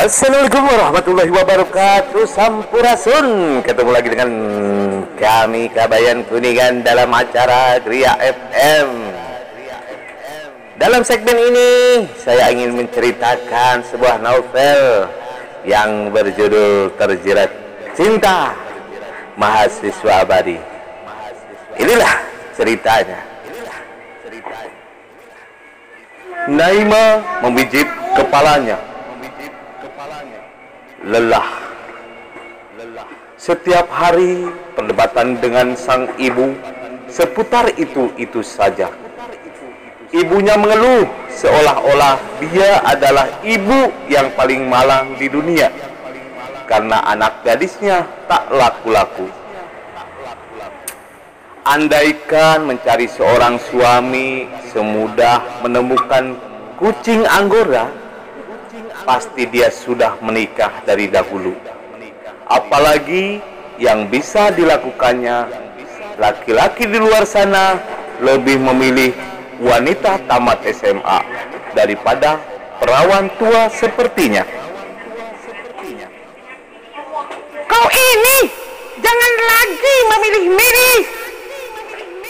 [0.00, 2.24] Assalamualaikum warahmatullahi wabarakatuh.
[2.24, 3.60] Sampurasun.
[3.60, 4.30] Ketemu lagi dengan
[5.12, 8.88] kami Kabayan Kuningan dalam acara Gria FM
[10.80, 11.70] Dalam segmen ini
[12.16, 15.04] saya ingin menceritakan sebuah novel
[15.68, 17.52] Yang berjudul Terjerat
[17.92, 18.56] Cinta
[19.36, 20.56] Mahasiswa Abadi.
[21.76, 22.16] Inilah
[22.56, 23.20] ceritanya.
[26.48, 27.84] Naima memijit
[28.16, 28.80] kepalanya
[31.04, 31.48] lelah.
[33.40, 36.52] Setiap hari perdebatan dengan sang ibu
[37.08, 38.92] seputar itu-itu saja.
[40.10, 45.70] Ibunya mengeluh seolah-olah dia adalah ibu yang paling malang di dunia
[46.70, 49.26] karena anak gadisnya tak laku-laku.
[51.66, 56.34] Andaikan mencari seorang suami semudah menemukan
[56.80, 57.90] kucing anggora,
[59.04, 61.56] pasti dia sudah menikah dari dahulu.
[62.50, 63.38] Apalagi
[63.80, 65.48] yang bisa dilakukannya,
[66.20, 67.78] laki-laki di luar sana
[68.20, 69.16] lebih memilih
[69.60, 71.20] wanita tamat SMA
[71.72, 72.36] daripada
[72.80, 74.44] perawan tua sepertinya.
[77.68, 78.38] Kau ini
[78.98, 80.98] jangan lagi memilih-milih.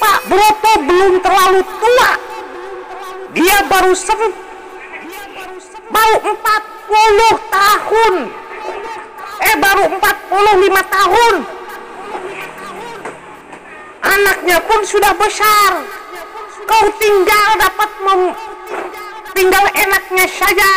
[0.00, 2.10] Pak Broto belum terlalu tua.
[3.30, 4.49] Dia baru ser
[5.90, 8.14] baru 40 tahun.
[9.40, 11.34] Eh baru 45 tahun.
[14.00, 15.84] Anaknya pun sudah besar.
[16.64, 18.20] Kau tinggal dapat mem
[19.34, 20.72] tinggal enaknya saja.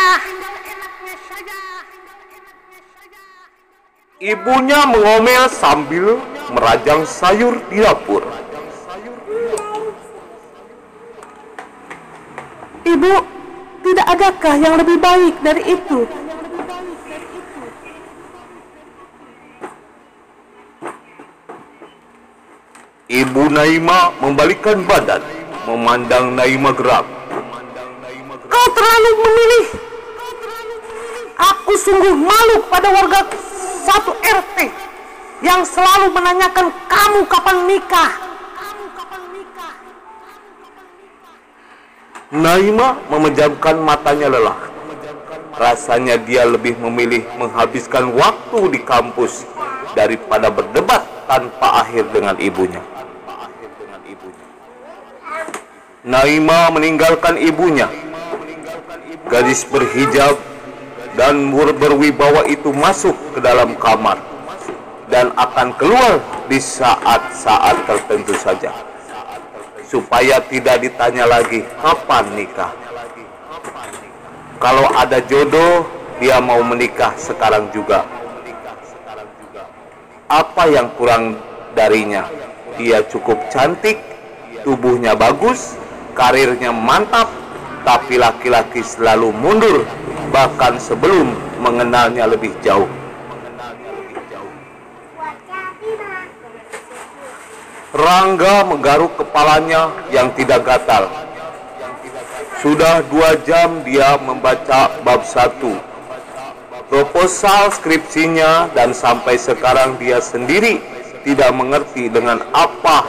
[4.24, 6.16] Ibunya mengomel sambil
[6.48, 8.24] merajang sayur di dapur.
[12.84, 13.33] Ibu,
[13.84, 16.08] tidak adakah yang lebih baik dari itu?
[23.04, 25.20] Ibu Naima membalikkan badan,
[25.68, 27.04] memandang Naima geram.
[28.48, 29.66] Kau terlalu memilih.
[31.34, 33.28] Aku sungguh malu pada warga
[33.84, 34.72] satu RT
[35.44, 38.23] yang selalu menanyakan kamu kapan nikah.
[42.34, 44.58] Naima memejamkan matanya lelah.
[45.54, 49.46] Rasanya dia lebih memilih menghabiskan waktu di kampus
[49.94, 52.82] daripada berdebat tanpa akhir dengan ibunya.
[56.02, 57.86] Naima meninggalkan ibunya.
[59.30, 60.34] Gadis berhijab
[61.14, 64.18] dan ber- berwibawa itu masuk ke dalam kamar
[65.06, 66.18] dan akan keluar
[66.50, 68.74] di saat-saat tertentu saja
[69.94, 72.74] supaya tidak ditanya lagi kapan nikah.
[74.58, 75.86] Kalau ada jodoh,
[76.18, 78.02] dia mau menikah sekarang juga.
[80.26, 81.38] Apa yang kurang
[81.78, 82.26] darinya?
[82.74, 84.02] Dia cukup cantik,
[84.66, 85.78] tubuhnya bagus,
[86.18, 87.30] karirnya mantap,
[87.86, 89.86] tapi laki-laki selalu mundur
[90.34, 91.30] bahkan sebelum
[91.62, 92.90] mengenalnya lebih jauh.
[97.94, 101.06] Rangga menggaruk kepalanya yang tidak gatal.
[102.58, 105.78] Sudah dua jam dia membaca bab satu.
[106.90, 110.82] Proposal skripsinya dan sampai sekarang dia sendiri
[111.22, 113.06] tidak mengerti dengan apa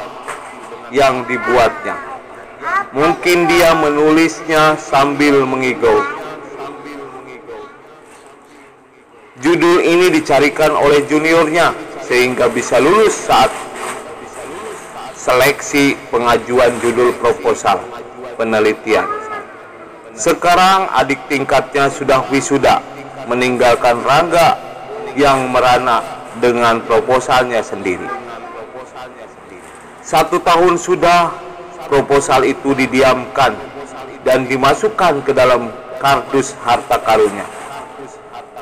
[0.94, 1.98] yang dibuatnya.
[2.94, 5.98] Mungkin dia menulisnya sambil mengigau.
[9.42, 11.74] Judul ini dicarikan oleh juniornya
[12.06, 13.50] sehingga bisa lulus saat
[15.26, 17.82] seleksi pengajuan judul proposal
[18.38, 19.10] penelitian.
[20.14, 22.78] Sekarang adik tingkatnya sudah wisuda,
[23.26, 24.54] meninggalkan Rangga
[25.18, 26.06] yang merana
[26.38, 28.06] dengan proposalnya sendiri.
[30.06, 31.34] Satu tahun sudah
[31.90, 33.58] proposal itu didiamkan
[34.22, 37.50] dan dimasukkan ke dalam kardus harta karunnya.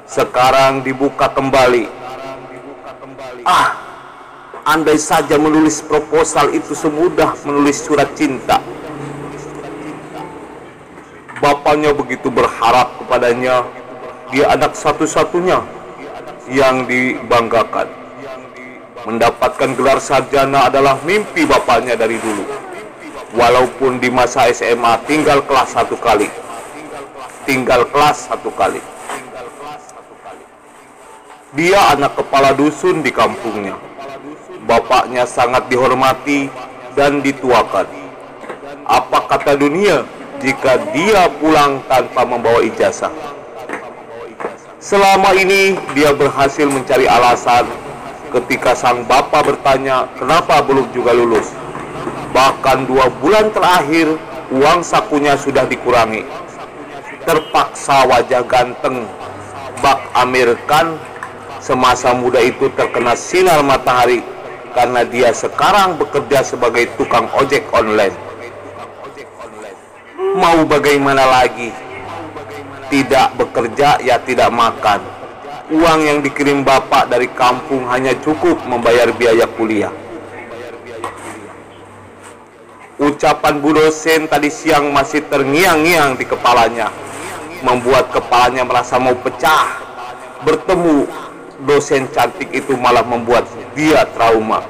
[0.08, 1.92] Sekarang dibuka kembali.
[3.44, 3.83] Ah,
[4.64, 8.64] andai saja menulis proposal itu semudah menulis surat cinta.
[11.44, 13.68] Bapaknya begitu berharap kepadanya,
[14.32, 15.60] dia anak satu-satunya
[16.48, 17.92] yang dibanggakan.
[19.04, 22.48] Mendapatkan gelar sarjana adalah mimpi bapaknya dari dulu.
[23.36, 26.32] Walaupun di masa SMA tinggal kelas satu kali.
[27.44, 28.80] Tinggal kelas satu kali.
[31.52, 33.76] Dia anak kepala dusun di kampungnya
[34.74, 36.50] bapaknya sangat dihormati
[36.98, 37.86] dan dituakan.
[38.90, 40.02] Apa kata dunia
[40.42, 43.14] jika dia pulang tanpa membawa ijazah?
[44.82, 47.70] Selama ini dia berhasil mencari alasan
[48.34, 51.54] ketika sang bapak bertanya kenapa belum juga lulus.
[52.34, 54.18] Bahkan dua bulan terakhir
[54.50, 56.26] uang sakunya sudah dikurangi.
[57.24, 59.08] Terpaksa wajah ganteng
[59.80, 61.00] Bak Amir Khan
[61.64, 64.20] semasa muda itu terkena sinar matahari
[64.74, 68.14] karena dia sekarang bekerja sebagai tukang ojek online.
[70.34, 71.70] Mau bagaimana lagi?
[72.90, 75.02] Tidak bekerja ya tidak makan.
[75.74, 79.94] Uang yang dikirim bapak dari kampung hanya cukup membayar biaya kuliah.
[83.02, 86.94] Ucapan Bu dosen tadi siang masih terngiang-ngiang di kepalanya,
[87.66, 89.82] membuat kepalanya merasa mau pecah.
[90.46, 91.10] Bertemu
[91.66, 94.62] dosen cantik itu malah membuat dia trauma.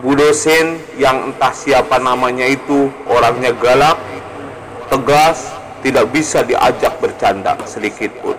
[0.00, 4.00] Bu dosen yang entah siapa namanya itu orangnya galak,
[4.88, 5.52] tegas,
[5.84, 8.38] tidak bisa diajak bercanda sedikit pun.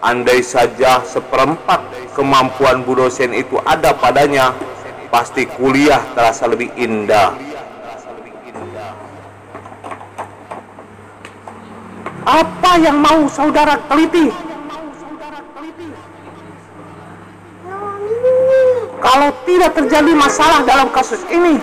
[0.00, 1.84] Andai saja seperempat
[2.16, 4.56] kemampuan Bu dosen itu ada padanya,
[5.12, 7.36] pasti kuliah terasa lebih indah.
[12.22, 14.51] Apa yang mau saudara teliti?
[19.02, 21.58] Kalau tidak terjadi masalah dalam kasus ini,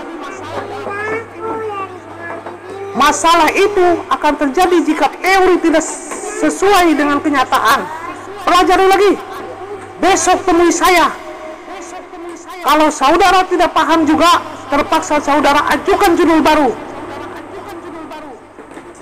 [2.99, 5.83] masalah itu akan terjadi jika teori tidak
[6.43, 7.87] sesuai dengan kenyataan.
[8.43, 9.13] Pelajari lagi.
[10.03, 11.15] Besok temui saya.
[12.59, 16.69] Kalau saudara tidak paham juga, terpaksa saudara ajukan judul baru.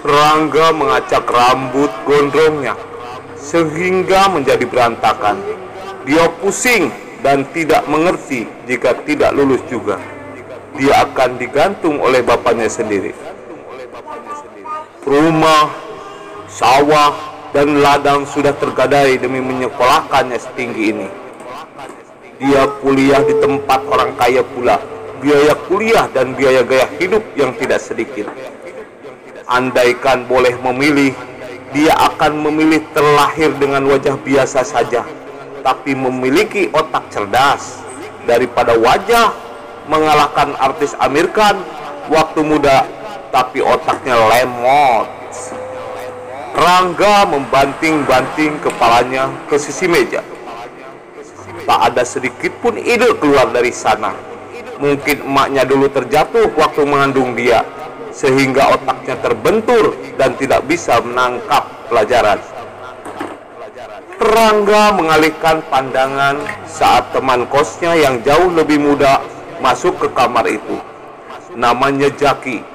[0.06, 2.78] Rangga mengacak rambut gondrongnya
[3.34, 5.42] sehingga menjadi berantakan.
[6.06, 6.94] Dia pusing
[7.28, 10.00] dan tidak mengerti jika tidak lulus juga.
[10.80, 13.12] Dia akan digantung oleh bapaknya sendiri.
[15.04, 15.68] Rumah,
[16.48, 17.12] sawah,
[17.52, 21.08] dan ladang sudah tergadai demi menyekolahkannya setinggi ini.
[22.40, 24.80] Dia kuliah di tempat orang kaya pula.
[25.20, 28.32] Biaya kuliah dan biaya gaya hidup yang tidak sedikit.
[29.52, 31.12] Andaikan boleh memilih,
[31.76, 35.04] dia akan memilih terlahir dengan wajah biasa saja,
[35.68, 37.84] tapi memiliki otak cerdas
[38.24, 39.36] daripada wajah
[39.92, 41.60] mengalahkan artis Amir Khan
[42.08, 42.88] waktu muda,
[43.36, 45.12] tapi otaknya lemot.
[46.56, 50.24] Rangga membanting-banting kepalanya ke sisi meja.
[51.68, 54.16] Tak ada sedikit pun ide keluar dari sana.
[54.80, 57.68] Mungkin emaknya dulu terjatuh waktu mengandung dia,
[58.16, 62.57] sehingga otaknya terbentur dan tidak bisa menangkap pelajaran.
[64.18, 69.22] Rangga mengalihkan pandangan saat teman kosnya yang jauh lebih muda
[69.62, 70.82] masuk ke kamar itu.
[71.54, 72.66] Namanya Jaki,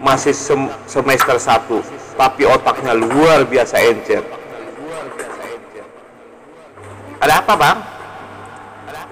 [0.00, 1.84] masih sem semester 1,
[2.16, 4.24] tapi otaknya luar biasa encer.
[7.20, 7.78] Ada apa bang?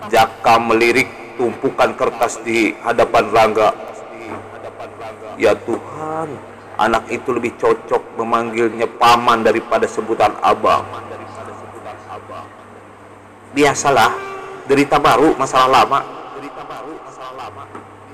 [0.08, 3.70] Jaka melirik tumpukan kertas di hadapan Rangga.
[5.36, 6.32] Ya Tuhan,
[6.80, 10.84] anak itu lebih cocok memanggilnya paman daripada sebutan abang.
[13.54, 14.10] Biasalah,
[14.66, 16.02] derita baru masalah lama.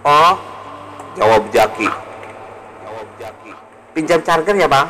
[0.04, 0.36] Oh,
[1.16, 1.88] jawab Jaki.
[3.96, 4.88] Pinjam charger ya bang?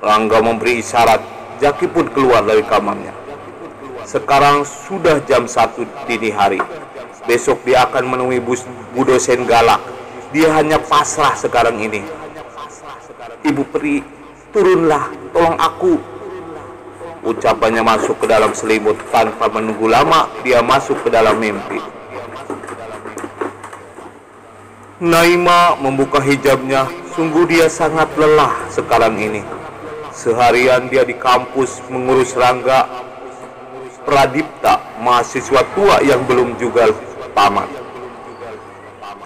[0.00, 1.20] Rangga memberi isyarat.
[1.60, 3.12] Jaki pun keluar dari kamarnya.
[4.08, 6.60] Sekarang sudah jam 1 dini hari.
[7.28, 8.64] Besok dia akan menemui bus,
[8.96, 9.84] Bu dosen galak.
[10.32, 12.00] Dia hanya pasrah sekarang ini.
[13.44, 14.00] Ibu peri,
[14.48, 16.17] turunlah, tolong aku.
[17.26, 21.82] Ucapannya masuk ke dalam selimut tanpa menunggu lama, dia masuk ke dalam mimpi.
[25.02, 29.42] Naima membuka hijabnya, sungguh dia sangat lelah sekarang ini.
[30.14, 32.86] Seharian dia di kampus mengurus Rangga
[34.02, 36.90] Pradipta, mahasiswa tua yang belum juga
[37.36, 37.70] tamat.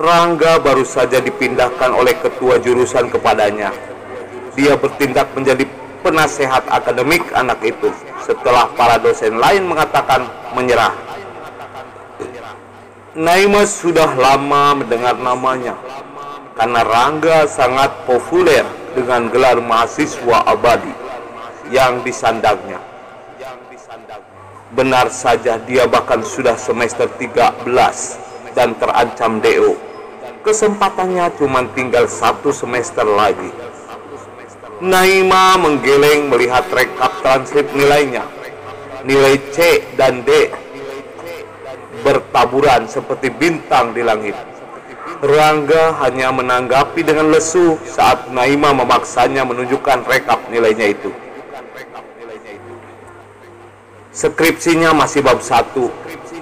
[0.01, 3.71] Rangga baru saja dipindahkan oleh ketua jurusan kepadanya.
[4.59, 5.65] Dia bertindak menjadi
[6.03, 7.89] penasehat akademik anak itu
[8.21, 10.93] setelah para dosen lain mengatakan menyerah.
[13.15, 15.77] Naima sudah lama mendengar namanya
[16.57, 20.93] karena Rangga sangat populer dengan gelar mahasiswa abadi
[21.73, 22.81] yang disandangnya.
[24.73, 27.69] Benar saja dia bahkan sudah semester 13
[28.57, 29.77] dan terancam DO.
[30.41, 33.53] Kesempatannya cuma tinggal satu semester lagi.
[34.83, 38.27] Naima menggeleng melihat rekap transkrip nilainya.
[39.07, 40.51] Nilai C dan D
[42.03, 44.35] bertaburan seperti bintang di langit.
[45.23, 51.15] Rangga hanya menanggapi dengan lesu saat Naima memaksanya menunjukkan rekap nilainya itu.
[54.11, 55.95] Skripsinya masih bab satu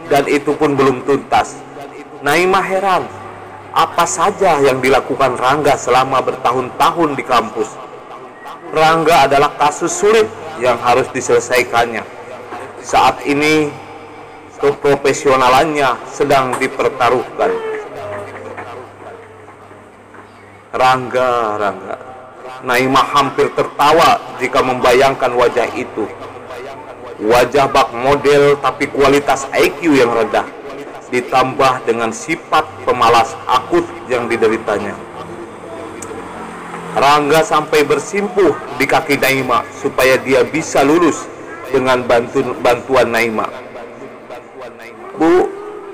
[0.09, 1.61] dan itu pun belum tuntas.
[2.25, 3.05] Naimah heran,
[3.77, 7.90] apa saja yang dilakukan Rangga selama bertahun-tahun di kampus.
[8.71, 10.31] Rangga adalah kasus sulit
[10.63, 12.07] yang harus diselesaikannya.
[12.87, 13.67] Saat ini
[14.63, 17.51] keprofesionalannya sedang dipertaruhkan.
[20.71, 21.97] Rangga, Rangga.
[22.63, 26.07] Naimah hampir tertawa jika membayangkan wajah itu.
[27.27, 30.47] Wajah bak model tapi kualitas IQ yang rendah.
[31.11, 35.10] Ditambah dengan sifat pemalas akut yang dideritanya.
[36.91, 41.23] Rangga sampai bersimpuh di kaki Naima supaya dia bisa lulus
[41.71, 43.47] dengan bantu bantuan Naima.
[45.15, 45.47] Bu,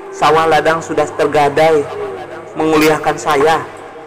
[0.08, 1.84] sawah ladang sudah tergadai
[2.56, 3.60] menguliahkan saya.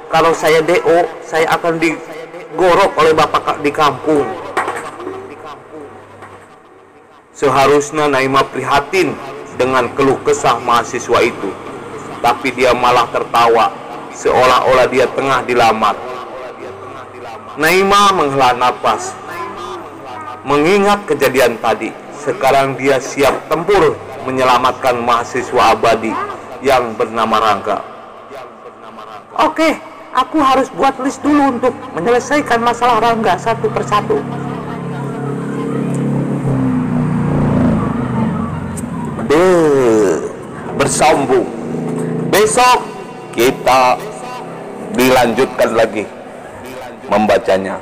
[0.10, 4.26] Kalau saya DO, saya akan digorok oleh bapak di kampung.
[7.38, 9.14] Seharusnya Naima prihatin
[9.62, 11.54] dengan keluh kesah mahasiswa itu.
[12.20, 13.70] Tapi dia malah tertawa,
[14.18, 15.94] seolah-olah dia tengah dilamar.
[17.60, 19.12] Naima menghela nafas,
[20.48, 21.92] mengingat kejadian tadi.
[22.16, 26.16] Sekarang dia siap tempur menyelamatkan mahasiswa abadi
[26.64, 27.84] yang bernama Rangga.
[29.44, 29.76] Oke,
[30.16, 34.24] aku harus buat list dulu untuk menyelesaikan masalah Rangga satu persatu.
[39.28, 39.48] De,
[40.80, 41.44] bersambung.
[42.32, 42.88] Besok
[43.36, 44.00] kita
[44.96, 46.08] dilanjutkan lagi
[47.10, 47.82] membacanya.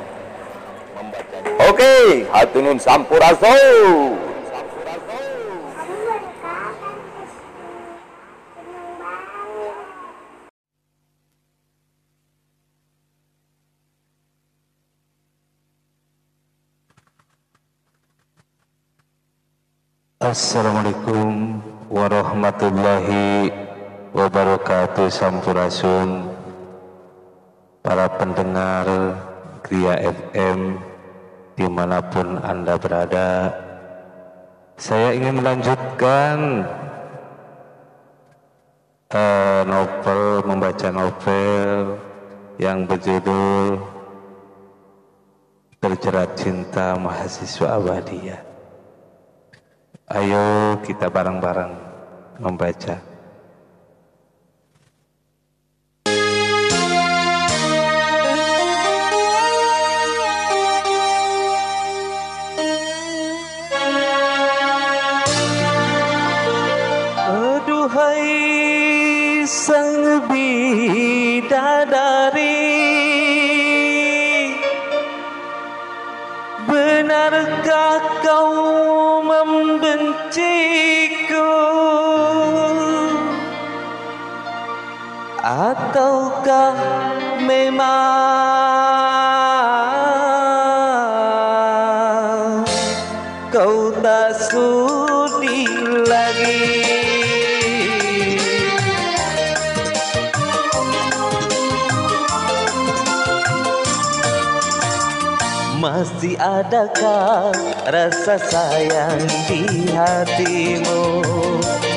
[1.68, 4.28] Oke, hatunun sampurasun.
[20.18, 21.56] Assalamualaikum
[21.88, 23.48] warahmatullahi
[24.12, 26.37] wabarakatuh Sampurasun
[27.88, 28.84] Para pendengar
[29.64, 30.76] Gria FM
[31.56, 33.48] Di mana pun Anda berada
[34.76, 36.68] Saya ingin melanjutkan
[39.08, 41.96] uh, Novel, membaca novel
[42.60, 43.80] Yang berjudul
[45.80, 48.44] Terjerat Cinta Mahasiswa Abadiyah
[50.12, 51.72] Ayo kita bareng-bareng
[52.36, 53.07] membaca.
[70.28, 71.56] Bidadari.
[76.68, 80.68] Benarkah kau membenciku?
[85.48, 86.76] Ataukah
[87.40, 87.88] memang
[93.48, 94.87] Kau tak sudi
[106.18, 107.54] Masih adakah
[107.94, 111.22] rasa sayang di hatimu?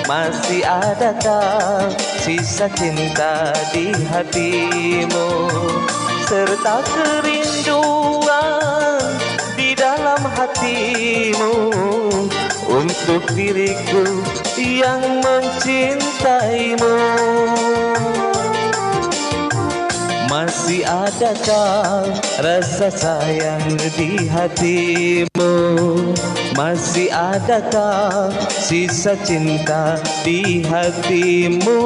[0.05, 1.89] Masih adakah
[2.21, 5.49] sisa cinta di hatimu?
[6.29, 9.01] Serta kerinduan
[9.57, 11.73] di dalam hatimu.
[12.69, 14.05] Untuk diriku
[14.53, 16.93] yang mencintaimu
[20.31, 22.07] masih adakah
[22.39, 25.51] rasa sayang di hatimu.
[26.55, 31.83] Masih adakah sisa cinta di hatimu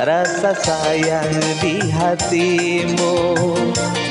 [0.00, 3.44] rasa sayang di hatimu.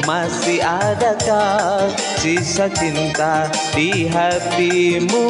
[0.06, 1.90] Masih adakah
[2.22, 5.26] sisa cinta di hatimu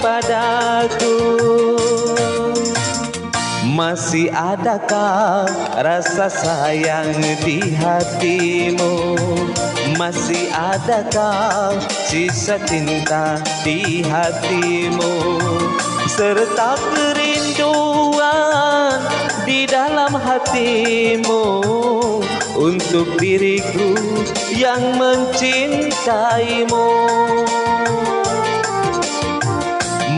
[0.00, 1.16] padaku
[3.80, 5.48] masih adakah
[5.80, 9.16] rasa sayang di hatimu?
[9.96, 15.40] Masih adakah sisa cinta di hatimu?
[16.10, 18.20] Serta kerinduan
[19.48, 21.62] di dalam hatimu
[22.58, 23.96] untuk diriku
[24.52, 26.88] yang mencintaimu.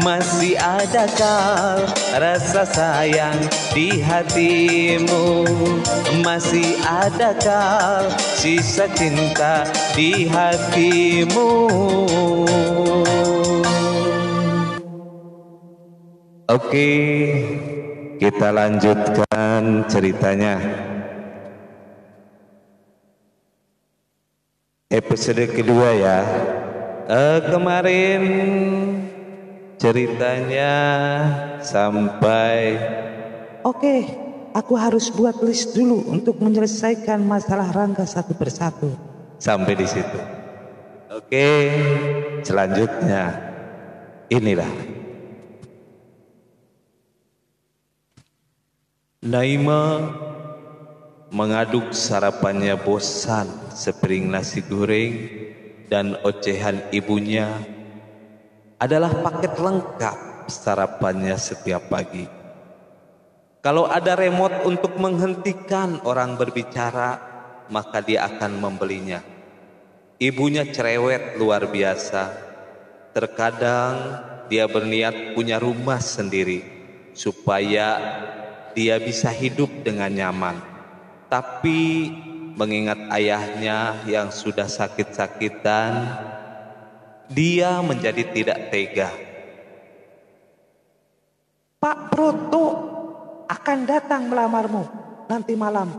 [0.03, 1.87] Masih adakah
[2.19, 3.39] rasa sayang
[3.71, 5.47] di hatimu?
[6.27, 9.63] Masih adakah sisa cinta
[9.95, 11.51] di hatimu?
[16.51, 16.91] Oke,
[18.19, 20.59] kita lanjutkan ceritanya.
[24.91, 26.19] Episode kedua ya.
[27.07, 28.23] Eh, kemarin
[29.83, 30.75] ceritanya
[31.59, 32.79] sampai
[33.67, 34.07] Oke,
[34.55, 38.95] aku harus buat list dulu untuk menyelesaikan masalah Rangga satu persatu.
[39.43, 40.19] sampai di situ.
[41.11, 41.47] Oke,
[42.47, 43.35] selanjutnya
[44.31, 44.71] inilah
[49.23, 49.83] Naima
[51.35, 55.15] mengaduk sarapannya bosan sepiring nasi goreng
[55.91, 57.51] dan ocehan ibunya
[58.83, 62.27] adalah paket lengkap sarapannya setiap pagi.
[63.63, 67.15] Kalau ada remote untuk menghentikan orang berbicara,
[67.71, 69.23] maka dia akan membelinya.
[70.19, 72.51] Ibunya cerewet luar biasa.
[73.15, 73.95] Terkadang
[74.51, 76.67] dia berniat punya rumah sendiri
[77.15, 78.03] supaya
[78.75, 80.59] dia bisa hidup dengan nyaman.
[81.31, 82.11] Tapi
[82.59, 85.93] mengingat ayahnya yang sudah sakit-sakitan,
[87.33, 89.11] dia menjadi tidak tega.
[91.83, 92.67] Pak Proto
[93.51, 94.85] akan datang melamarmu
[95.27, 95.91] nanti malam.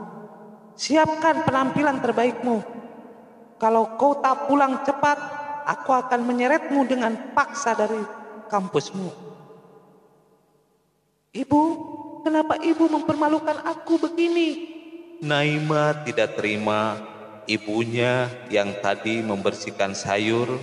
[0.74, 2.58] Siapkan penampilan terbaikmu.
[3.60, 5.17] Kalau kau tak pulang cepat,
[5.67, 8.00] aku akan menyeretmu dengan paksa dari
[8.48, 9.10] kampusmu.
[11.34, 11.62] Ibu,
[12.22, 14.50] kenapa ibu mempermalukan aku begini?
[15.24, 17.00] Naima tidak terima
[17.48, 20.60] ibunya yang tadi membersihkan sayur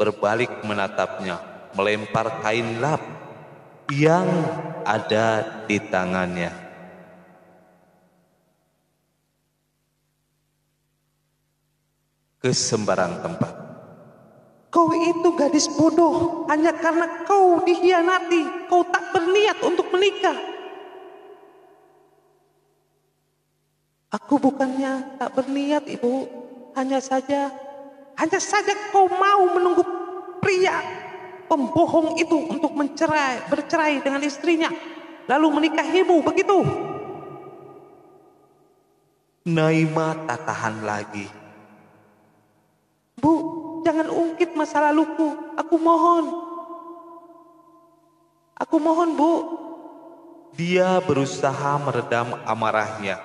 [0.00, 1.36] berbalik menatapnya,
[1.76, 3.04] melempar kain lap
[3.92, 4.24] yang
[4.88, 6.48] ada di tangannya.
[12.40, 13.52] Ke sembarang tempat.
[14.72, 18.72] Kau itu gadis bodoh hanya karena kau dihianati.
[18.72, 20.38] Kau tak berniat untuk menikah.
[24.08, 26.24] Aku bukannya tak berniat ibu.
[26.72, 27.52] Hanya saja,
[28.20, 29.80] hanya saja kau mau menunggu
[30.44, 30.76] pria
[31.48, 34.68] pembohong itu untuk mencerai, bercerai dengan istrinya.
[35.24, 36.60] Lalu menikahimu begitu.
[39.48, 41.26] Naima tak tahan lagi.
[43.16, 43.32] Bu,
[43.88, 45.56] jangan ungkit masa laluku.
[45.56, 46.24] Aku mohon.
[48.60, 49.32] Aku mohon, Bu.
[50.60, 53.16] Dia berusaha meredam amarahnya.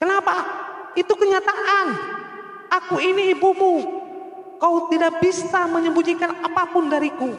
[0.00, 0.36] Kenapa?
[0.96, 2.15] Itu kenyataan.
[2.70, 4.04] Aku ini ibumu.
[4.56, 7.36] kau tidak bisa menyembunyikan apa pun dariku.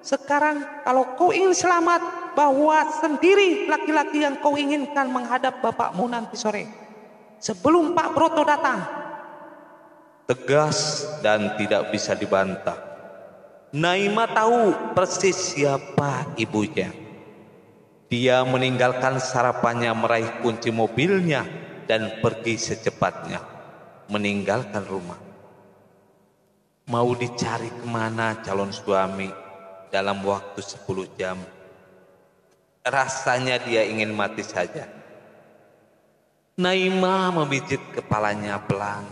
[0.00, 2.00] Sekarang kalau kau ingin selamat,
[2.32, 6.64] bawa sendiri laki-laki yang kau inginkan menghadap bapakmu nanti sore.
[7.38, 8.80] Sebelum Pak Broto datang.
[10.24, 12.80] Tegas dan tidak bisa dibantah.
[13.76, 16.88] Naima tahu persis siapa ibunya.
[18.08, 21.44] Dia meninggalkan sarapannya meraih kunci mobilnya
[21.84, 23.53] dan pergi secepatnya.
[24.10, 25.20] Meninggalkan rumah.
[26.90, 29.32] Mau dicari ke mana calon suami
[29.88, 31.40] dalam waktu 10 jam.
[32.84, 34.84] Rasanya dia ingin mati saja.
[36.60, 39.08] Naima memijit kepalanya pelan.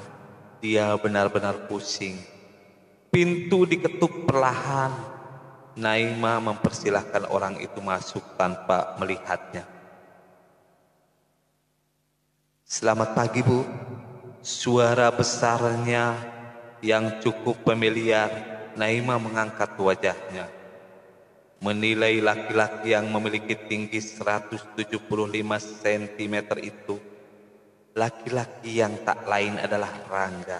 [0.60, 2.20] Dia benar-benar pusing.
[3.08, 5.12] Pintu diketuk perlahan
[5.72, 9.64] Naima mempersilahkan orang itu masuk tanpa melihatnya.
[12.60, 13.64] Selamat pagi bu.
[14.42, 16.18] Suara besarnya
[16.82, 18.26] yang cukup familiar,
[18.74, 20.50] Naima mengangkat wajahnya.
[21.62, 24.98] Menilai laki-laki yang memiliki tinggi 175
[25.78, 26.98] cm itu,
[27.94, 30.58] laki-laki yang tak lain adalah Rangga.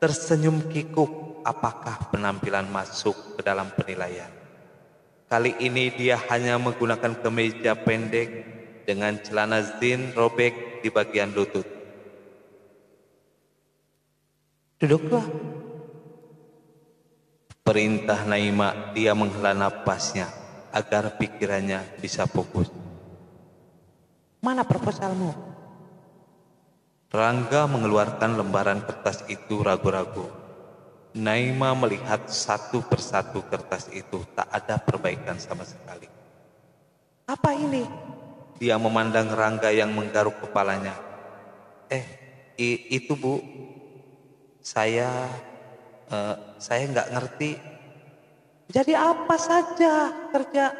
[0.00, 4.32] Tersenyum kikuk apakah penampilan masuk ke dalam penilaian.
[5.28, 8.48] Kali ini dia hanya menggunakan kemeja pendek
[8.88, 11.77] dengan celana zin robek di bagian lutut.
[14.78, 15.26] Duduklah.
[17.66, 20.30] Perintah Naima dia menghela napasnya
[20.70, 22.70] agar pikirannya bisa fokus.
[24.38, 25.34] Mana proposalmu?
[27.10, 30.30] Rangga mengeluarkan lembaran kertas itu ragu-ragu.
[31.18, 36.06] Naima melihat satu persatu kertas itu tak ada perbaikan sama sekali.
[37.26, 37.82] Apa ini?
[38.62, 40.94] Dia memandang Rangga yang menggaruk kepalanya.
[41.90, 42.04] Eh,
[42.58, 43.42] itu bu,
[44.68, 45.08] saya,
[46.12, 47.50] uh, saya nggak ngerti.
[48.68, 50.76] Jadi apa saja kerja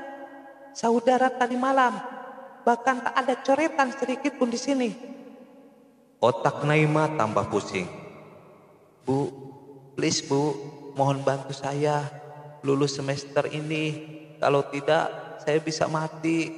[0.77, 1.97] saudara tadi malam?
[2.69, 4.91] Bahkan tak ada coretan sedikit pun di sini.
[6.21, 7.89] Otak Naima tambah pusing.
[9.09, 9.33] Bu,
[9.97, 10.53] Please Bu,
[10.93, 12.05] mohon bantu saya
[12.61, 14.05] lulus semester ini.
[14.37, 16.53] Kalau tidak, saya bisa mati.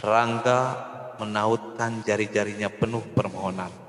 [0.00, 0.62] Rangga
[1.20, 3.81] menautkan jari-jarinya penuh permohonan.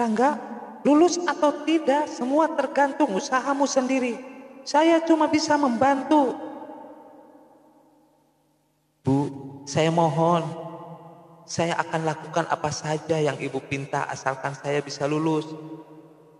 [0.00, 0.40] Rangga,
[0.80, 4.16] lulus atau tidak, semua tergantung usahamu sendiri.
[4.64, 6.32] Saya cuma bisa membantu.
[9.04, 9.28] Bu,
[9.68, 10.70] saya mohon
[11.50, 15.50] saya akan lakukan apa saja yang ibu pinta asalkan saya bisa lulus.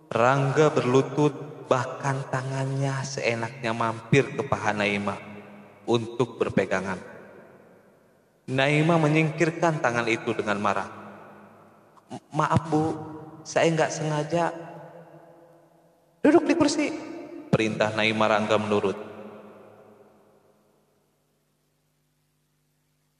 [0.07, 1.35] Rangga berlutut
[1.67, 5.19] bahkan tangannya seenaknya mampir ke paha Naima
[5.83, 6.95] untuk berpegangan.
[8.47, 10.87] Naima menyingkirkan tangan itu dengan marah.
[12.31, 12.95] Maaf bu,
[13.41, 14.53] saya nggak sengaja.
[16.21, 16.87] Duduk di kursi.
[17.51, 18.97] Perintah Naima Rangga menurut.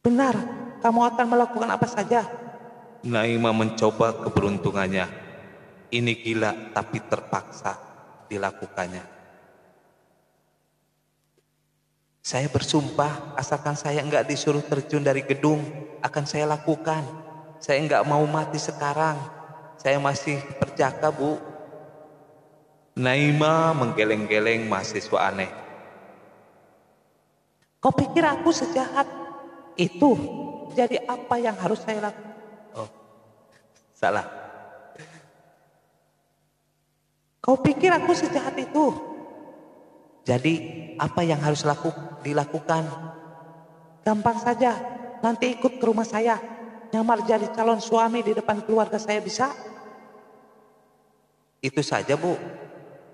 [0.02, 0.36] Benar,
[0.82, 2.26] kamu akan melakukan apa saja.
[3.06, 5.06] Naima mencoba keberuntungannya.
[5.92, 7.76] Ini gila tapi terpaksa
[8.32, 9.04] dilakukannya.
[12.22, 15.60] Saya bersumpah asalkan saya enggak disuruh terjun dari gedung
[16.06, 17.02] akan saya lakukan.
[17.58, 19.41] Saya enggak mau mati sekarang.
[19.82, 21.42] Saya masih perjaka bu.
[22.94, 25.50] Naima menggeleng-geleng mahasiswa aneh.
[27.82, 29.10] Kau pikir aku sejahat
[29.74, 30.14] itu
[30.78, 32.30] jadi apa yang harus saya lakukan?
[32.78, 32.86] Oh,
[33.98, 34.30] salah.
[37.42, 38.94] Kau pikir aku sejahat itu?
[40.22, 40.54] Jadi
[41.02, 41.90] apa yang harus laku,
[42.22, 42.86] dilakukan?
[44.06, 44.78] Gampang saja,
[45.26, 46.38] nanti ikut ke rumah saya.
[46.94, 49.71] Nyamar jadi calon suami di depan keluarga saya bisa?
[51.62, 52.36] Itu saja bu,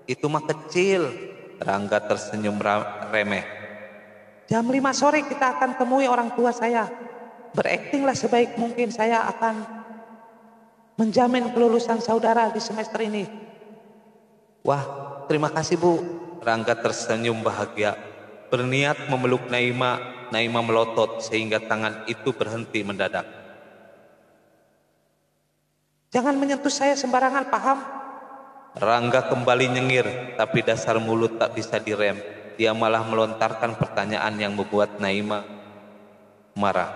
[0.08, 1.36] itu mah kecil.
[1.58, 2.54] Rangga tersenyum
[3.10, 3.42] remeh.
[4.46, 6.86] Jam 5 sore kita akan temui orang tua saya
[7.52, 9.66] beraktinglah sebaik mungkin saya akan
[10.94, 13.26] menjamin kelulusan saudara di semester ini.
[14.62, 14.86] Wah,
[15.26, 15.98] terima kasih Bu.
[16.38, 17.98] Rangga tersenyum bahagia,
[18.48, 20.16] berniat memeluk Naima.
[20.28, 23.24] Naima melotot sehingga tangan itu berhenti mendadak.
[26.12, 27.97] Jangan menyentuh saya sembarangan, paham?
[28.78, 30.06] Rangga kembali nyengir,
[30.38, 32.14] tapi dasar mulut tak bisa direm.
[32.54, 35.42] Dia malah melontarkan pertanyaan yang membuat Naima
[36.54, 36.90] marah.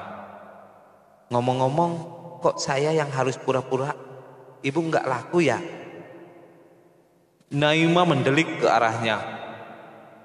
[1.30, 1.92] Ngomong-ngomong,
[2.38, 3.94] kok saya yang harus pura-pura?
[4.62, 5.58] Ibu nggak laku ya?
[7.50, 9.18] Naima mendelik ke arahnya.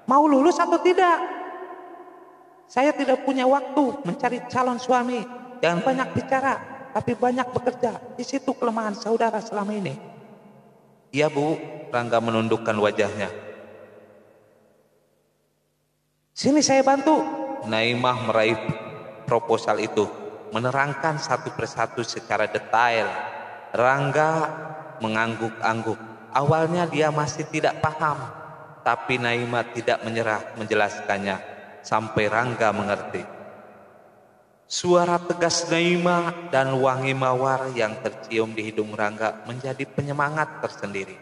[0.06, 1.18] Mau lulus atau tidak?
[2.70, 5.26] Saya tidak punya waktu mencari calon suami.
[5.58, 6.54] Jangan banyak bicara.
[6.88, 8.16] tapi banyak bekerja.
[8.16, 10.17] Di situ kelemahan saudara selama ini.
[11.08, 11.56] Iya bu,
[11.88, 13.32] Rangga menundukkan wajahnya.
[16.36, 17.24] Sini saya bantu.
[17.64, 18.60] Naimah meraih
[19.24, 20.06] proposal itu,
[20.52, 23.08] menerangkan satu persatu secara detail.
[23.72, 24.32] Rangga
[25.00, 25.98] mengangguk-angguk.
[26.28, 28.20] Awalnya dia masih tidak paham,
[28.84, 31.36] tapi Naimah tidak menyerah menjelaskannya
[31.80, 33.37] sampai Rangga mengerti.
[34.68, 41.16] Suara tegas Naimah dan wangi mawar yang tercium di hidung Rangga menjadi penyemangat tersendiri.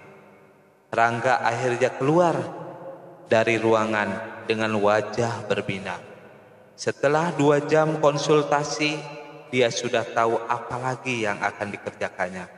[0.91, 2.35] Rangga akhirnya keluar
[3.31, 6.03] dari ruangan dengan wajah berbinar.
[6.75, 8.99] Setelah dua jam konsultasi,
[9.55, 12.51] dia sudah tahu apa lagi yang akan dikerjakannya.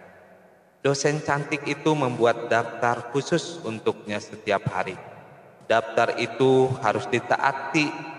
[0.81, 4.97] Dosen cantik itu membuat daftar khusus untuknya setiap hari.
[5.69, 8.17] Daftar itu harus ditaati,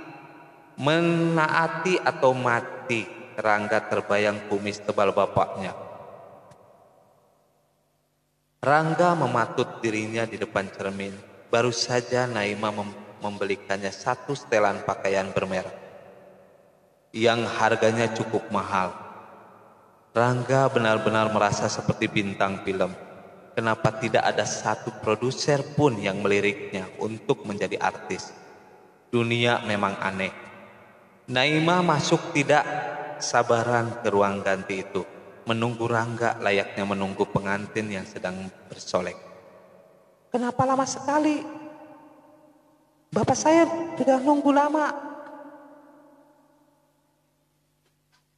[0.79, 3.19] menaati atau mati.
[3.39, 5.71] Rangga terbayang kumis tebal bapaknya.
[8.59, 11.15] Rangga mematut dirinya di depan cermin.
[11.47, 15.71] Baru saja Naima mem membelikannya satu setelan pakaian bermerek
[17.15, 18.91] yang harganya cukup mahal.
[20.15, 22.91] Rangga benar-benar merasa seperti bintang film.
[23.55, 28.31] Kenapa tidak ada satu produser pun yang meliriknya untuk menjadi artis?
[29.11, 30.48] Dunia memang aneh.
[31.29, 32.65] Naima masuk tidak
[33.21, 35.05] sabaran ke ruang ganti itu,
[35.45, 39.13] menunggu Rangga layaknya menunggu pengantin yang sedang bersolek.
[40.33, 41.45] Kenapa lama sekali?
[43.13, 44.89] Bapak saya sudah nunggu lama.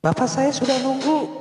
[0.04, 1.39] Bapak saya sudah nunggu.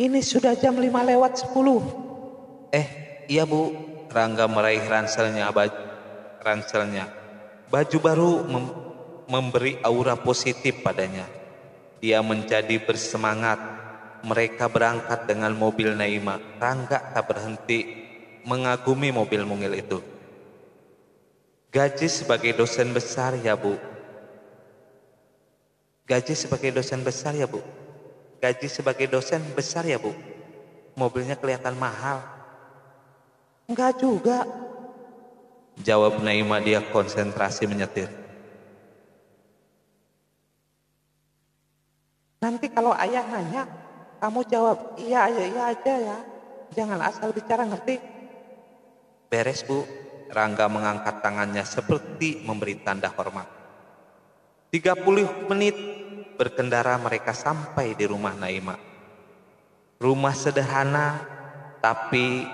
[0.00, 2.72] Ini sudah jam 5 lewat 10.
[2.72, 2.86] Eh,
[3.28, 3.74] iya bu,
[4.08, 5.76] Rangga meraih ranselnya, baju,
[6.40, 7.04] ranselnya.
[7.68, 8.64] Baju baru mem
[9.28, 11.28] memberi aura positif padanya.
[12.00, 13.60] Dia menjadi bersemangat.
[14.18, 16.42] Mereka berangkat dengan mobil Naima.
[16.58, 17.86] Rangga tak berhenti
[18.42, 20.02] mengagumi mobil mungil itu.
[21.70, 23.78] Gaji sebagai dosen besar ya bu.
[26.08, 27.60] Gaji sebagai dosen besar ya bu.
[28.40, 30.10] Gaji sebagai dosen besar ya bu.
[30.98, 32.24] Mobilnya kelihatan mahal.
[33.68, 34.48] Enggak juga.
[35.78, 38.27] Jawab Naima dia konsentrasi menyetir.
[42.38, 43.66] Nanti kalau ayah nanya,
[44.22, 46.18] kamu jawab iya aja, iya aja ya.
[46.74, 47.98] Jangan asal bicara ngerti.
[49.26, 49.82] Beres bu.
[50.28, 53.48] Rangga mengangkat tangannya seperti memberi tanda hormat.
[54.68, 55.72] 30 menit
[56.36, 58.76] berkendara mereka sampai di rumah Naima.
[59.96, 61.24] Rumah sederhana
[61.80, 62.44] tapi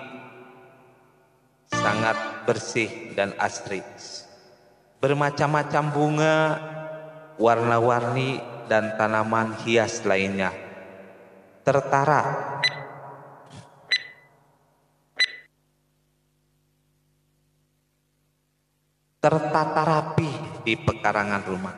[1.66, 3.82] sangat bersih dan asri.
[5.02, 6.38] Bermacam-macam bunga,
[7.42, 10.52] warna-warni dan tanaman hias lainnya.
[11.64, 12.54] Tertara
[19.24, 20.28] tertata rapi
[20.68, 21.76] di pekarangan rumah.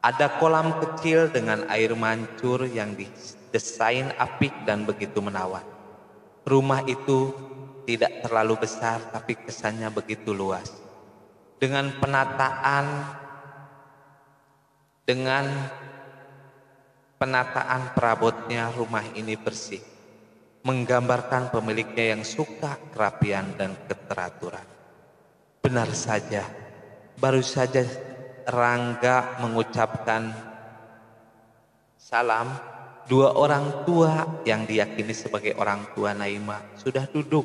[0.00, 5.60] Ada kolam kecil dengan air mancur yang didesain apik dan begitu menawan.
[6.48, 7.36] Rumah itu
[7.84, 10.72] tidak terlalu besar tapi kesannya begitu luas.
[11.60, 12.84] Dengan penataan
[15.02, 15.50] dengan
[17.18, 19.82] penataan perabotnya rumah ini bersih.
[20.62, 24.62] Menggambarkan pemiliknya yang suka kerapian dan keteraturan.
[25.58, 26.46] Benar saja,
[27.18, 27.82] baru saja
[28.46, 30.34] Rangga mengucapkan
[31.94, 32.50] salam.
[33.02, 37.42] Dua orang tua yang diyakini sebagai orang tua Naima sudah duduk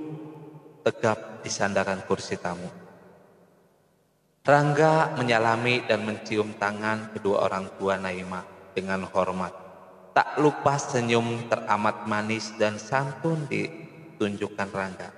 [0.85, 2.86] tegap di sandaran kursi tamu.
[4.47, 9.51] Rangga menyalami dan mencium tangan kedua orang tua Naima dengan hormat.
[10.15, 15.11] Tak lupa senyum teramat manis dan santun ditunjukkan Rangga.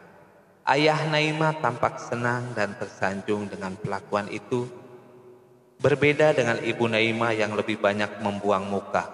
[0.65, 4.65] Ayah Naima tampak senang dan tersanjung dengan pelakuan itu.
[5.77, 9.13] Berbeda dengan ibu Naima yang lebih banyak membuang muka.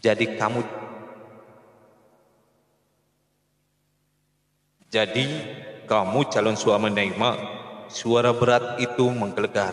[0.00, 0.64] Jadi kamu
[4.88, 5.26] Jadi
[5.84, 7.60] kamu calon suami Naima.
[7.94, 9.70] Suara berat itu menggelegar.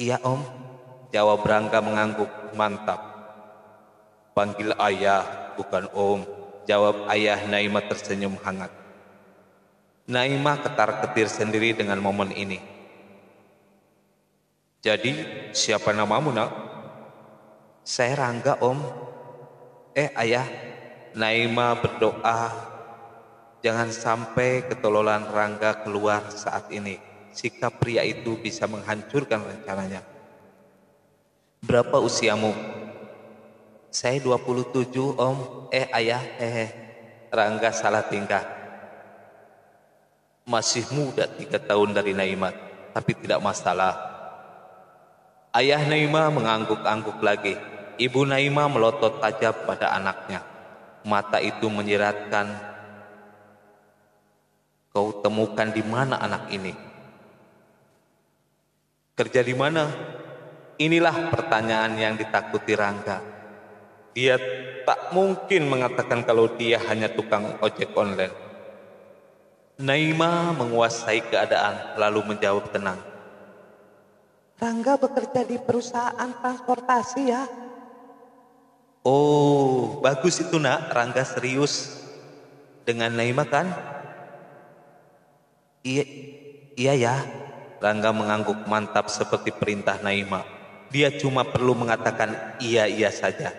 [0.00, 0.40] Iya om,
[1.12, 2.96] jawab Rangga mengangguk mantap.
[4.32, 6.24] Panggil ayah, bukan om,
[6.64, 8.72] jawab ayah Naima tersenyum hangat.
[10.08, 12.64] Naima ketar-ketir sendiri dengan momen ini.
[14.80, 15.20] Jadi,
[15.52, 16.48] siapa namamu, nak?
[17.84, 18.80] Saya Rangga, om.
[19.92, 20.48] Eh, ayah,
[21.12, 22.67] Naima berdoa,
[23.64, 26.98] jangan sampai ketololan Rangga keluar saat ini.
[27.34, 30.02] Sikap pria itu bisa menghancurkan rencananya.
[31.62, 32.54] Berapa usiamu?
[33.90, 35.68] Saya 27 om.
[35.74, 36.66] Eh ayah, hehe.
[37.28, 38.42] Rangga salah tingkah.
[40.48, 42.56] Masih muda tiga tahun dari Naima,
[42.96, 43.92] tapi tidak masalah.
[45.52, 47.54] Ayah Naima mengangguk-angguk lagi.
[48.00, 50.40] Ibu Naima melotot tajam pada anaknya.
[51.04, 52.48] Mata itu menyiratkan,
[54.98, 56.74] kau temukan di mana anak ini?
[59.14, 59.86] Kerja di mana?
[60.74, 63.22] Inilah pertanyaan yang ditakuti Rangga.
[64.10, 64.34] Dia
[64.82, 68.34] tak mungkin mengatakan kalau dia hanya tukang ojek online.
[69.78, 72.98] Naima menguasai keadaan lalu menjawab tenang.
[74.58, 77.46] Rangga bekerja di perusahaan transportasi ya.
[79.06, 82.02] Oh, bagus itu nak, Rangga serius
[82.82, 83.97] dengan Naima kan?
[85.88, 86.04] Iya,
[86.76, 87.16] iya ya.
[87.80, 90.44] Rangga mengangguk mantap seperti perintah Naima.
[90.92, 93.56] Dia cuma perlu mengatakan iya-iya saja.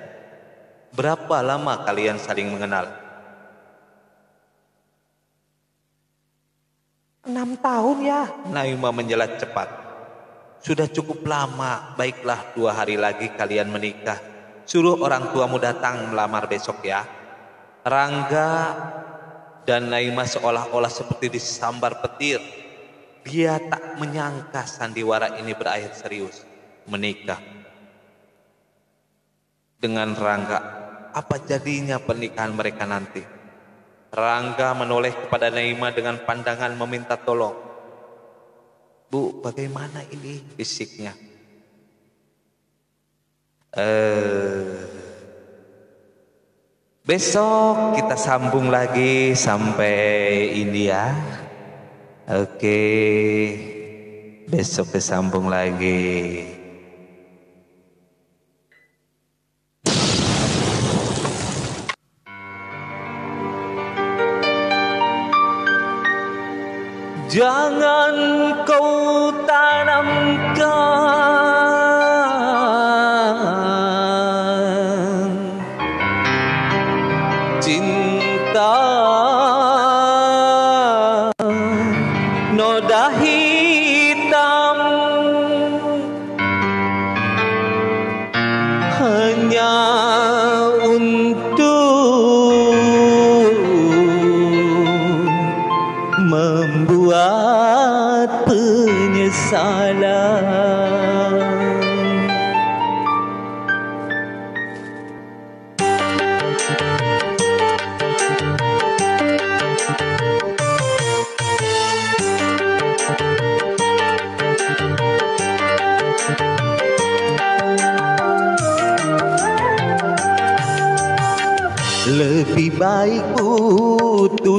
[0.94, 2.86] Berapa lama kalian saling mengenal?
[7.26, 8.22] Enam tahun ya.
[8.54, 9.70] Naima menjelat cepat.
[10.62, 14.20] Sudah cukup lama, baiklah dua hari lagi kalian menikah.
[14.70, 17.08] Suruh orang tuamu datang melamar besok ya.
[17.82, 18.76] Rangga
[19.63, 22.39] dan Naima seolah-olah seperti disambar petir.
[23.24, 26.43] Dia tak menyangka sandiwara ini berakhir serius.
[26.89, 27.39] Menikah.
[29.80, 30.60] Dengan Rangga,
[31.15, 33.24] apa jadinya pernikahan mereka nanti?
[34.10, 37.56] Rangga menoleh kepada Naima dengan pandangan meminta tolong.
[39.10, 41.13] Bu, bagaimana ini fisiknya?
[43.69, 44.99] Eh,
[47.10, 51.10] besok kita sambung lagi sampai India.
[52.30, 52.86] Oke,
[54.45, 56.45] besok kesambung lagi.
[67.34, 68.13] Jangan
[68.69, 70.38] kau tanamkan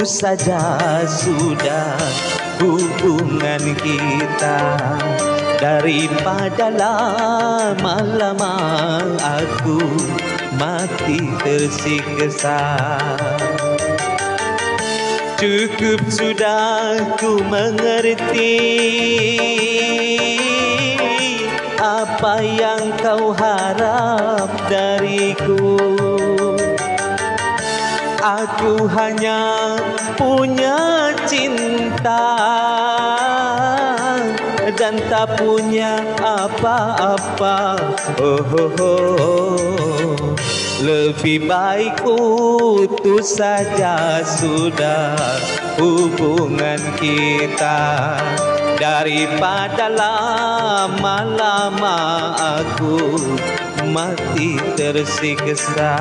[0.05, 1.97] saja sudah
[2.57, 4.59] hubungan kita.
[5.61, 8.57] Daripada lama-lama
[9.21, 9.77] aku
[10.57, 12.77] mati tersiksa.
[15.41, 18.61] Cukup sudah ku mengerti
[21.81, 26.10] Apa yang kau harap dariku
[28.21, 29.81] Aku hanya
[30.13, 32.37] punya cinta
[34.77, 37.81] dan tak punya apa-apa.
[38.21, 40.37] Oh, oh, oh.
[40.85, 45.17] Lebih baik putus saja sudah
[45.81, 48.21] hubungan kita
[48.77, 51.97] daripada lama-lama
[52.37, 53.17] aku
[53.89, 55.97] mati tersiksa.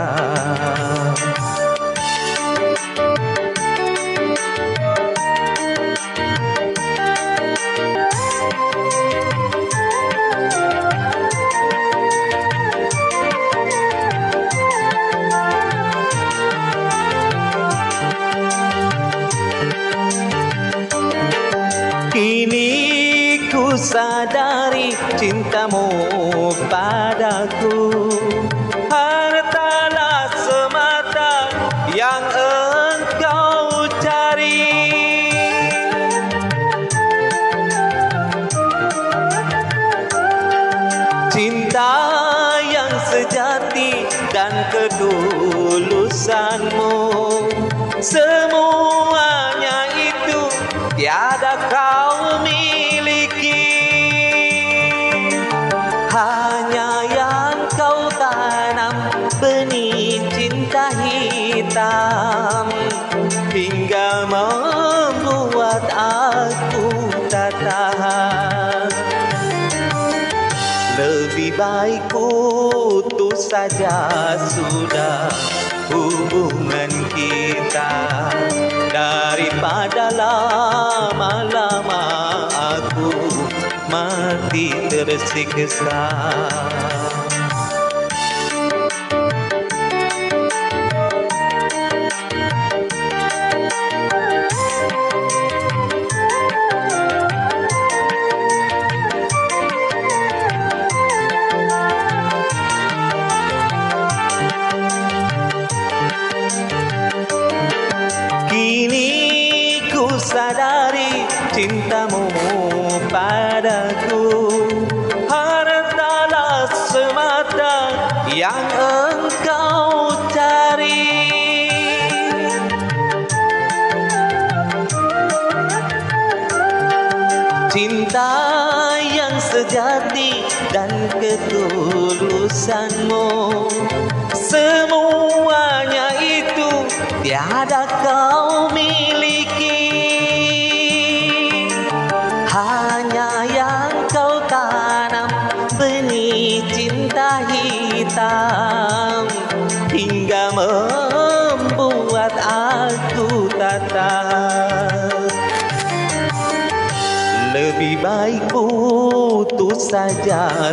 [23.81, 25.89] Sadari cintamu
[26.69, 28.13] padaku.
[28.93, 29.30] Hartalah
[73.51, 75.27] saja sudah
[75.91, 77.95] hubungan kita
[78.95, 82.07] daripada lama-lama
[82.55, 83.11] aku
[83.91, 86.07] mati tersiksa.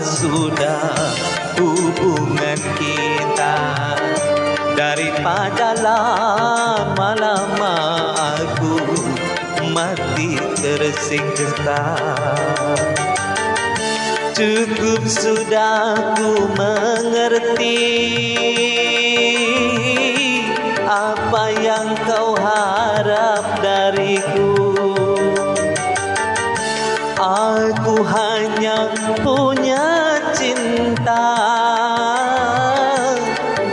[0.02, 0.94] Sudah
[1.58, 3.58] hubungan kita.
[4.78, 7.76] Daripada lama-lama
[8.38, 8.78] aku
[9.74, 11.82] mati tersiksa.
[14.38, 17.82] Cukup sudah ku mengerti
[20.86, 24.57] Apa yang kau harap dariku
[27.38, 28.90] Aku hanya
[29.22, 31.38] punya cinta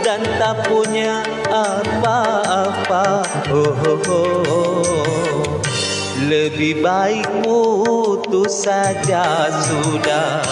[0.05, 3.25] dan tak punya apa-apa.
[3.49, 5.57] Oh, oh, oh.
[6.29, 10.45] Lebih baik putus saja sudah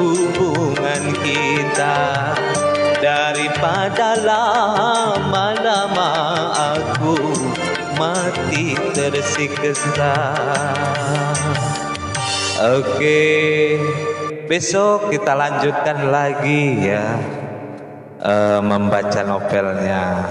[0.00, 2.32] hubungan kita
[3.04, 6.10] daripada lama-lama
[6.72, 7.20] aku
[8.00, 10.16] mati tersiksa.
[12.56, 13.76] Oke,
[14.48, 17.20] besok kita lanjutkan lagi ya
[18.16, 20.24] eh, membaca novelnya.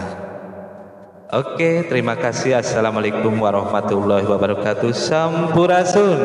[1.30, 2.66] Oke, terima kasih.
[2.66, 4.90] Assalamualaikum warahmatullahi wabarakatuh.
[4.90, 6.18] Sampurasun.